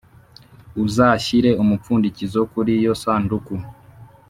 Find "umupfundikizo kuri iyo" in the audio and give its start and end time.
1.61-2.93